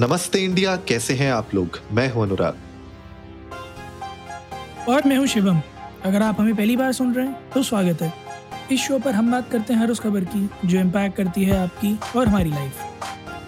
[0.00, 1.78] नमस्ते इंडिया कैसे हैं आप लोग?
[1.92, 2.60] मैं हूँ अनुराग।
[4.88, 5.60] और मैं हूँ शिवम।
[6.04, 8.12] अगर आप हमें पहली बार सुन रहे हैं तो स्वागत है।
[8.72, 11.56] इस शो पर हम बात करते हैं हर उस खबर की जो इम्पैक्ट करती है
[11.56, 12.74] आपकी और हमारी लाइफ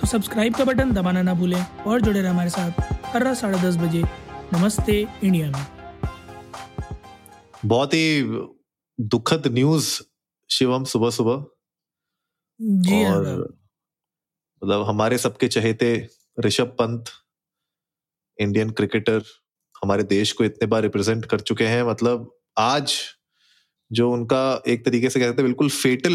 [0.01, 2.71] तो सब्सक्राइब का बटन दबाना ना भूलें और जुड़े रहे हमारे साथ
[3.15, 4.03] हर रात साढ़े दस बजे
[4.53, 5.67] नमस्ते इंडिया में।
[7.67, 8.23] बहुत ही
[8.99, 10.01] दुखद न्यूज़
[10.51, 11.45] शिवम सुबह सुबह
[12.83, 13.23] जी और
[14.63, 15.97] मतलब हमारे सबके चहेते
[16.39, 17.11] ऋषभ पंत
[18.39, 19.23] इंडियन क्रिकेटर
[19.83, 22.95] हमारे देश को इतने बार रिप्रेजेंट कर चुके हैं। मतलब आज
[23.91, 26.15] जो उनका एक तरीके से कहते हैं, बिल्कुल फेटल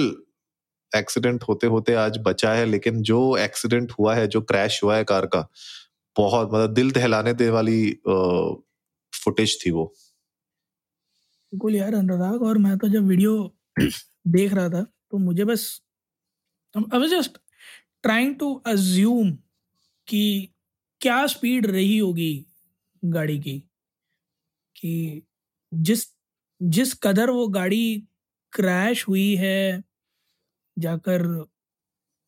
[0.91, 5.03] एक्सीडेंट होते होते आज बचा है, लेकिन जो एक्सीडेंट हुआ है, जो क्रैश हुआ है
[5.03, 5.47] कार का,
[6.15, 7.81] बहुत मतलब दिल दहलाने दे वाली
[9.13, 9.85] फुटेज थी वो।
[11.53, 13.33] बिल्कुल यार, अनुराग, और मैं तो जब वीडियो
[14.27, 15.65] देख रहा था तो मुझे बस
[16.75, 17.37] I was just
[18.03, 19.37] trying to assume
[20.07, 20.49] कि
[21.01, 22.45] क्या स्पीड रही होगी
[23.03, 23.59] गाड़ी की?
[24.75, 25.21] कि
[25.71, 26.05] जिस
[26.61, 28.03] जिस कदर वो गाड़ी
[28.53, 29.83] क्रैश हुई है,
[30.77, 31.23] जाकर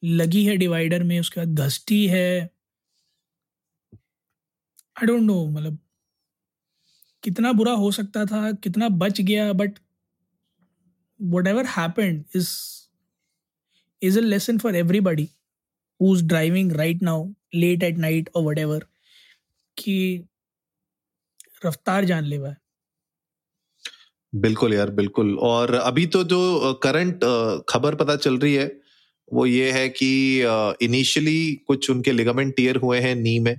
[0.04, 2.50] लगी है डिवाइडर में, उसके बाद घसटी है
[4.98, 5.78] आई डोंट नो मतलब
[7.24, 9.80] कितना बुरा हो सकता था, कितना बच गया but
[11.48, 12.50] whatever happened is
[14.02, 15.30] is a lesson for everybody
[16.00, 18.86] who is driving right now late at night और वट एवर
[19.78, 19.98] की
[21.66, 22.58] रफ्तार जानलेवा है
[24.34, 27.20] बिल्कुल यार, बिल्कुल। और अभी तो जो करंट
[27.70, 28.72] खबर पता चल रही है,
[29.32, 30.10] वो ये है कि
[30.86, 33.56] इनिशियली कुछ उनके लिगामेंट टीयर हुए हैं नी में।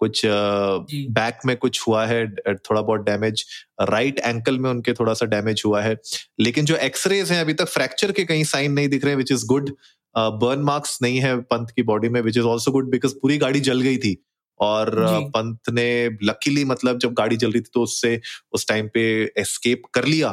[0.00, 3.44] कुछ बैक में कुछ हुआ है थोड़ा बहुत डैमेज
[3.82, 5.96] राइट एंकल में उनके थोड़ा सा डैमेज हुआ है।
[6.40, 9.46] लेकिन जो एक्सरेज हैं अभी तक फ्रैक्चर के कहीं साइन नहीं दिख रहे which is
[9.46, 9.70] good
[10.14, 13.60] burn marks नहीं है पंत की बॉडी में which is also good because पूरी गाड़ी
[13.60, 14.16] जल गई थी।
[14.60, 14.90] और
[15.34, 18.20] पंत ने लकीली मतलब जब गाड़ी जल रही थी तो उससे
[18.52, 19.02] उस टाइम पे
[19.38, 20.30] एस्केप कर लिया।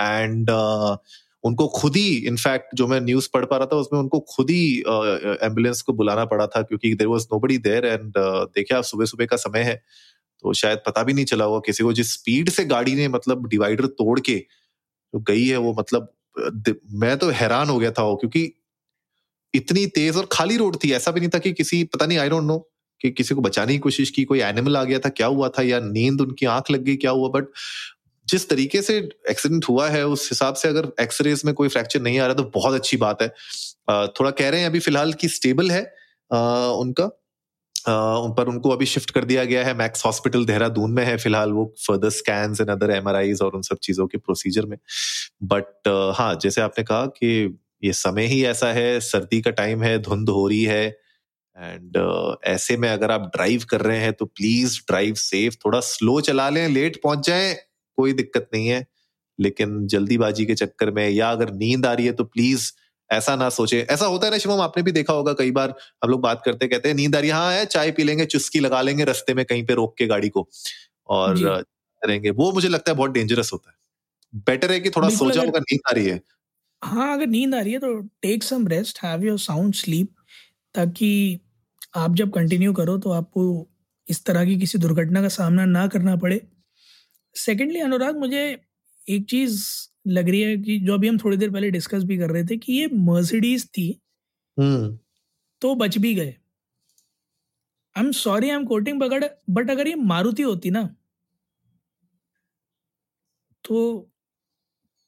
[0.00, 0.50] एंड
[1.44, 4.78] उनको खुद ही इनफैक्ट जो मैं न्यूज़ पढ़ पा रहा था, उसमें उनको खुद ही
[5.42, 9.26] एंबुलेंस को बुलाना पड़ा था क्योंकि there was nobody there and देखिए आप सुबह सुबह
[9.26, 9.82] का समय है
[10.44, 13.46] तो शायद पता भी नहीं चला होगा किसी को। जिस स्पीड से गाड़ी ने मतलब
[13.48, 16.12] डिवाइडर तोड़ के जो गई है, वो मतलब
[16.94, 18.42] मैं तो हैरान हो गया था वो क्योंकि
[19.54, 22.28] इतनी तेज और खाली रोड थी। ऐसा भी नहीं था कि किसी, पता नहीं आई
[22.28, 22.58] डोंट नो
[23.00, 25.62] कि किसी को बचाने की कोशिश की, कोई एनिमल आ गया था, क्या हुआ था,
[25.62, 27.46] या नींद उनकी आँख लग गई, क्या हुआ बट
[28.30, 28.96] जिस तरीके से
[29.30, 32.44] एक्सीडेंट हुआ है उस हिसाब से अगर एक्सरेज में कोई फ्रैक्चर नहीं आ रहा तो
[32.54, 33.28] बहुत अच्छी बात है।
[34.10, 35.82] थोड़ा कह रहे हैं अभी फ़िलहाल की स्टेबल है
[36.30, 37.04] उनका।
[37.84, 41.52] उन पर उनको अभी शिफ्ट कर दिया गया है। मैक्स हॉस्पिटल देहरादून में है फ़िलहाल
[41.52, 44.76] वो further scan and other MRIs और उन सब चीज़ों के प्रोसीजर में।
[45.44, 49.98] बट हाँ जैसे आपने कहा कि ये समय ही ऐसा है सर्दी का टाइम है
[49.98, 50.84] धुंध हो रही है
[51.56, 55.80] एंड uh, ऐसे में अगर आप ड्राइव कर रहे हैं तो प्लीज़ ड्राइव सेफ़ थोड़ा
[55.80, 57.54] स्लो चला लें लेट पहुँच जाएँ
[57.98, 58.86] कोई दिक्कत नहीं है
[59.38, 62.70] लेकिन जल्दीबाजी के चक्कर में या अगर नींद आ रही है तो प्लीज़
[63.10, 65.74] ऐसा ना सोचे। ऐसा होता है ना शिवम आपने भी देखा होगा कई बार
[66.04, 68.60] हम लोग बात करते कहते हैं नींद आ रही है। हाँ चाय पी लेंगे चुस्की
[68.60, 70.48] लगा लेंगे रास्ते में कहीं पे रोक के गाड़ी को
[71.08, 71.34] और
[72.02, 73.76] करेंगे। वो मुझे लगता है बहुत डेंजरस होता है।
[74.46, 76.20] बेटर है कि थोड़ा बिल्कुल सोचा अगर नींद आ रही है।
[76.82, 80.14] हाँ अगर नींद आ रही है तो take some rest have your sound sleep
[80.74, 81.40] ताकि
[81.96, 83.44] आप जब कंटिन्यू करो तो आपको
[84.08, 86.40] इस तरह की किसी दुर्घटना का सामना ना करना पड़े।
[87.36, 88.42] सेकेंडली अनुराग मुझे
[89.06, 89.62] एक चीज़
[90.08, 92.56] लग रही है कि जो अभी हम थोड़ी देर पहले डिस्कस भी कर रहे थे
[92.56, 93.88] कि ये मर्सिडीज थी।
[94.56, 94.98] हम्म।
[95.62, 96.34] तो बच भी गए।
[97.96, 100.88] I am sorry I am quoting Bagad but अगर ये मारुति होती ना
[103.64, 103.76] तो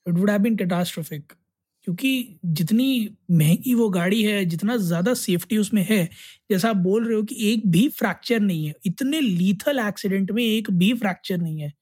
[0.06, 1.32] it would have been catastrophic
[1.86, 2.10] क्योंकि
[2.46, 2.88] जितनी
[3.30, 6.04] महँगी वो गाड़ी है जितना ज़्यादा सेफ्टी उसमें है
[6.50, 10.42] जैसा आप बोल रहे हो कि एक भी फ्रैक्चर नहीं है। इतने लीथल एक्सीडेंट में
[10.44, 11.72] एक भी फ्रैक्चर नहीं है।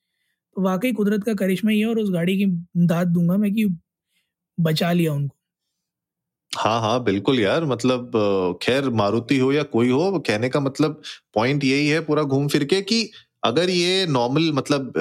[0.56, 2.46] वाकई कुदरत का करिश्मा ही है और उस गाड़ी की
[2.86, 3.66] दाद दूँगा मैं कि
[4.58, 5.34] बचा लिया उनको।
[6.52, 8.10] हाँ हाँ बिल्कुल यार मतलब
[8.62, 11.00] खैर, मारुति हो या कोई हो, कहने का मतलब
[11.34, 13.10] पॉइंट यही है पूरा घूम फिर के कि
[13.44, 14.92] अगर ये नॉर्मल मतलब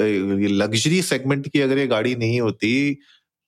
[0.51, 2.93] लग्जरी सेगमेंट की अगर ये गाड़ी नहीं होती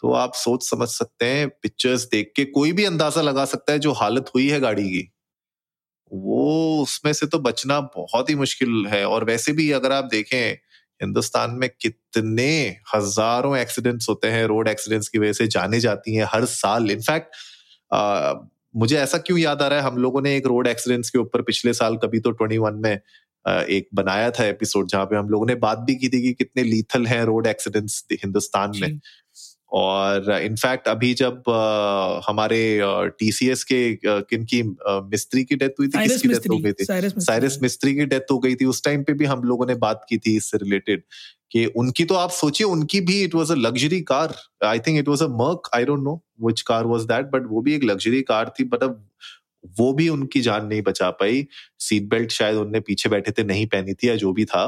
[0.04, 3.80] तो आप सोच समझ सकते हैं पिक्चर्स देख के कोई भी अंदाज़ा लगा सकता है
[3.80, 5.07] जो हालत हुई है गाड़ी की।
[6.12, 10.57] वो उसमें से तो बचना बहुत ही मुश्किल है और वैसे भी अगर आप देखें
[11.01, 16.25] हिंदुस्तान में कितने हज़ारों एक्सीडेंट्स होते हैं रोड एक्सीडेंट्स की वजह से जाने जाती हैं
[16.33, 17.36] हर साल। इनफैक्ट
[18.75, 21.42] मुझे ऐसा क्यों याद आ रहा है हम लोगों ने एक रोड एक्सीडेंट्स के ऊपर
[21.42, 23.00] पिछले साल कभी तो 21 में
[23.45, 26.33] अ, एक बनाया था एपिसोड जहाँ पे हम लोगों ने बात भी की थी कि
[26.33, 28.92] कितने लीथल हैं रोड एक्सीडेंट्स हिंदुस्तान में।
[29.71, 32.79] और इनफैक्ट अभी जब uh, हमारे
[33.19, 34.62] टीसीएस uh, के uh, किन की
[35.12, 36.85] मिस्त्री की डेथ हुई थी किसकी डेथ हो गई थी?
[36.85, 40.06] साइरस मिस्त्री की डेथ हो गई थी। उस टाइम पे भी हम लोगों ने बात
[40.09, 41.03] की थी इससे रिलेटेड
[41.51, 45.07] कि उनकी तो आप सोचिए उनकी भी it was a luxury car I think it
[45.07, 48.21] was a Merc I don't know which car was that but वो भी एक लग्जरी
[48.21, 49.07] कार थी। बट अब
[49.79, 51.45] वो भी उनकी जान नहीं बचा पाई।
[51.79, 54.65] सीट बेल्ट शायद उनने पीछे बैठे थे नहीं पहनी थी या जो भी था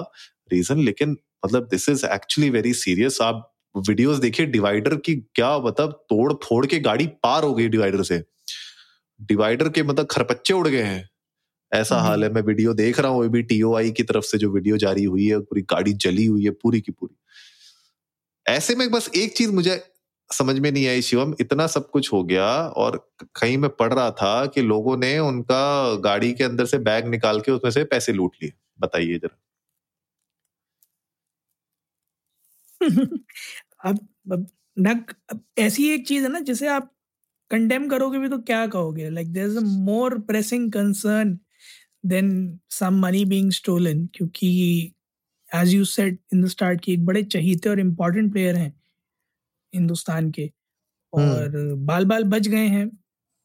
[0.51, 5.91] रीजन लेकिन मतलब this is actually very serious आप वीडियोस देखिए डिवाइडर की क्या मतलब
[5.91, 8.23] तोड़ फोड़ के गाड़ी पार हो गई डिवाइडर से।
[9.21, 11.09] डिवाइडर के मतलब खरपच्चे उड़ गए हैं।
[11.73, 14.51] ऐसा हम्म। हाल है मैं वीडियो देख रहा हूँ अभी टीओआई की तरफ़ से जो
[14.51, 17.15] वीडियो जारी हुई है पूरी गाड़ी जली हुई है पूरी की पूरी।
[18.45, 19.83] ऐसे में बस एक चीज़ मुझे
[20.31, 23.11] समझ में नहीं आई शिवम इतना सब कुछ हो गया और
[23.41, 27.41] कहीं मैं पढ़ रहा था कि लोगों ने उनका गाड़ी के अंदर से बैग निकाल
[27.41, 29.42] के उसमें से पैसे लूट लिए। बताइए जरा।
[33.85, 33.99] अब,
[34.31, 34.47] अब
[34.77, 35.03] न
[35.59, 36.91] ऐसी एक चीज़ है ना जिसे आप
[37.51, 39.09] कंडेम करोगे भी तो क्या कहोगे?
[39.11, 41.37] Like there is a more pressing concern
[42.05, 42.31] than
[42.71, 44.49] some money being stolen क्योंकि
[45.51, 48.73] as you said in the start की एक बड़े चहीते और इम्पोर्टेंट प्लेयर हैं
[49.73, 50.43] हिंदुस्तान के
[51.13, 52.89] हम्म। और बाल बाल बच गए हैं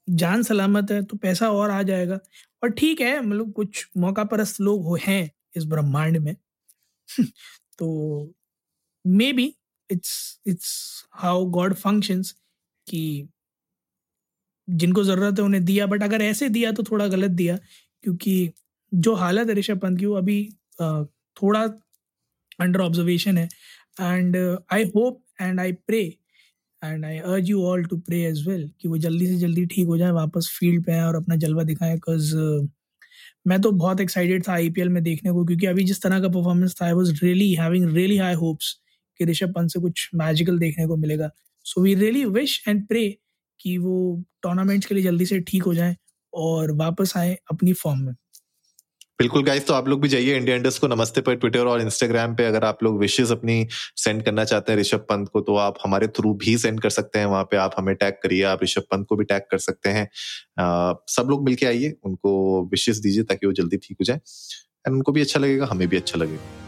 [0.08, 2.18] जान सलामत है तो पैसा और आ जाएगा।
[2.62, 5.22] और ठीक है मतलब कुछ मौका परस्त लोग हो हैं
[5.56, 6.34] इस ब्रह्मांड में।
[7.78, 8.34] तो
[9.32, 9.54] maybe
[9.90, 12.30] it's it's how God functions
[12.86, 13.28] कि
[14.70, 17.56] जिनको ज़रूरत है उन्हें दिया बट अगर ऐसे दिया तो थोड़ा गलत दिया
[18.02, 18.52] क्योंकि
[18.94, 20.48] जो हालत है ऋषभ पंत की वो अभी
[21.42, 21.62] थोड़ा
[22.60, 23.48] अंडर ऑब्जर्वेशन है।
[24.00, 24.36] And
[24.72, 26.02] I hope and I pray
[26.84, 29.86] and I urge you all to pray as well कि वो जल्दी से जल्दी ठीक
[29.86, 32.68] हो जाए वापस फ़ील्ड पे आए और अपना जलवा दिखाएँ बिकॉज़ uh,
[33.46, 36.74] मैं तो बहुत एक्साइटेड था आईपीएल में देखने को क्योंकि अभी जिस तरह का परफॉर्मेंस
[36.82, 38.76] था I was really having really high hopes
[39.18, 41.30] कि ऋषभ पंत से कुछ मैजिकल देखने को मिलेगा।
[41.64, 43.08] So we really wish and pray
[43.60, 45.96] कि वो टूर्नामेंट्स के लिए जल्दी से ठीक हो जाए
[46.32, 48.14] और वापस आए अपनी फॉर्म में।
[49.18, 52.34] बिल्कुल गाइस तो आप लोग भी जाइए इंडिया इंडस्ट को। नमस्ते पर ट्विटर और इंस्टाग्राम
[52.34, 53.66] पे अगर आप लोग विशेष अपनी
[53.96, 57.18] सेंड करना चाहते हैं ऋषभ पंत को तो आप हमारे थ्रू भी सेंड कर सकते
[57.18, 59.90] हैं। वहाँ पे आप हमें टैग करिए आप ऋषभ पंत को भी टैग कर सकते
[59.90, 60.08] हैं।
[60.60, 64.20] आ, सब लोग मिलके आइए उनको विशेष दीजिए ताकि वो जल्दी ठीक हो जाए।
[64.86, 66.67] एंड उनको भी अच्छा लगेगा हमें भी अच्छा लगेगा।